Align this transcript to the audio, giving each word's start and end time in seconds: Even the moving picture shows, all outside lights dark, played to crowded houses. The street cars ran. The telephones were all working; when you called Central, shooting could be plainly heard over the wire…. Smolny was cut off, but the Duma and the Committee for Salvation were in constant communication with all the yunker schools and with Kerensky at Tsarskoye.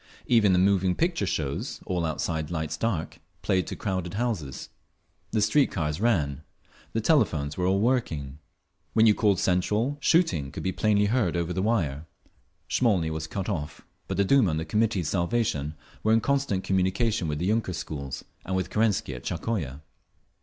Even 0.25 0.51
the 0.51 0.57
moving 0.57 0.95
picture 0.95 1.27
shows, 1.27 1.79
all 1.85 2.07
outside 2.07 2.49
lights 2.49 2.75
dark, 2.75 3.19
played 3.43 3.67
to 3.67 3.75
crowded 3.75 4.15
houses. 4.15 4.69
The 5.29 5.43
street 5.43 5.69
cars 5.69 6.01
ran. 6.01 6.41
The 6.93 7.01
telephones 7.01 7.55
were 7.55 7.67
all 7.67 7.79
working; 7.79 8.39
when 8.93 9.05
you 9.05 9.13
called 9.13 9.39
Central, 9.39 9.99
shooting 9.99 10.51
could 10.51 10.63
be 10.63 10.71
plainly 10.71 11.05
heard 11.05 11.37
over 11.37 11.53
the 11.53 11.61
wire…. 11.61 12.07
Smolny 12.67 13.11
was 13.11 13.27
cut 13.27 13.47
off, 13.47 13.81
but 14.07 14.17
the 14.17 14.25
Duma 14.25 14.49
and 14.49 14.59
the 14.59 14.65
Committee 14.65 15.03
for 15.03 15.09
Salvation 15.09 15.75
were 16.01 16.13
in 16.13 16.19
constant 16.19 16.63
communication 16.63 17.27
with 17.27 17.35
all 17.35 17.39
the 17.41 17.49
yunker 17.49 17.73
schools 17.75 18.25
and 18.43 18.55
with 18.55 18.71
Kerensky 18.71 19.13
at 19.13 19.23
Tsarskoye. 19.23 19.81